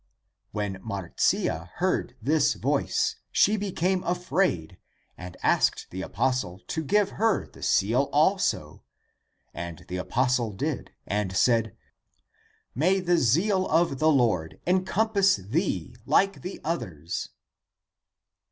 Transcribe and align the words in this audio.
"When 0.51 0.79
Mar 0.81 1.13
cia 1.17 1.69
heard 1.75 2.15
this 2.19 2.55
voice, 2.55 3.17
she 3.31 3.55
became 3.55 4.03
afraid, 4.03 4.79
and 5.15 5.37
asked 5.43 5.91
the 5.91 6.01
apostle 6.01 6.59
to 6.69 6.83
give 6.83 7.11
her 7.21 7.45
the 7.45 7.61
seal 7.61 8.09
also, 8.11 8.83
and 9.53 9.85
the 9.87 9.97
apostle 9.97 10.53
did, 10.53 10.91
and 11.05 11.37
said," 11.37 11.77
May 12.83 12.99
the 12.99 13.19
zeal 13.19 13.67
of 13.67 13.99
the 13.99 14.09
Lord 14.09 14.59
encom 14.65 15.13
pass 15.13 15.35
thee 15.35 15.95
like 16.07 16.41
the 16.41 16.59
others! 16.63 17.29